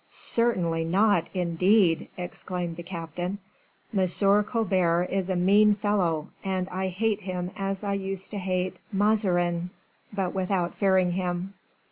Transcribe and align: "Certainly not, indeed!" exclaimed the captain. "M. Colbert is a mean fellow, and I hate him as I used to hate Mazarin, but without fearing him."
"Certainly 0.09 0.85
not, 0.85 1.29
indeed!" 1.31 2.07
exclaimed 2.17 2.75
the 2.77 2.81
captain. 2.81 3.37
"M. 3.95 4.07
Colbert 4.45 5.03
is 5.11 5.29
a 5.29 5.35
mean 5.35 5.75
fellow, 5.75 6.29
and 6.43 6.67
I 6.69 6.87
hate 6.87 7.21
him 7.21 7.51
as 7.55 7.83
I 7.83 7.93
used 7.93 8.31
to 8.31 8.39
hate 8.39 8.79
Mazarin, 8.91 9.69
but 10.11 10.33
without 10.33 10.73
fearing 10.73 11.11
him." 11.11 11.53